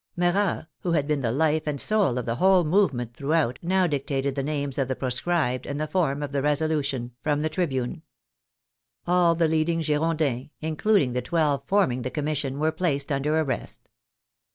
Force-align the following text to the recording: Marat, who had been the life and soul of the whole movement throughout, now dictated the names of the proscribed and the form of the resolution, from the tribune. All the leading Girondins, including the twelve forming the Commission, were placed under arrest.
Marat, 0.15 0.65
who 0.79 0.93
had 0.93 1.05
been 1.07 1.21
the 1.21 1.31
life 1.31 1.67
and 1.67 1.79
soul 1.79 2.17
of 2.17 2.25
the 2.25 2.37
whole 2.37 2.63
movement 2.63 3.13
throughout, 3.13 3.59
now 3.61 3.85
dictated 3.85 4.33
the 4.33 4.41
names 4.41 4.79
of 4.79 4.87
the 4.87 4.95
proscribed 4.95 5.67
and 5.67 5.79
the 5.79 5.85
form 5.85 6.23
of 6.23 6.31
the 6.31 6.41
resolution, 6.41 7.11
from 7.21 7.43
the 7.43 7.49
tribune. 7.49 8.01
All 9.05 9.35
the 9.35 9.47
leading 9.47 9.79
Girondins, 9.83 10.49
including 10.59 11.13
the 11.13 11.21
twelve 11.21 11.61
forming 11.67 12.01
the 12.01 12.09
Commission, 12.09 12.57
were 12.57 12.71
placed 12.71 13.11
under 13.11 13.39
arrest. 13.39 13.91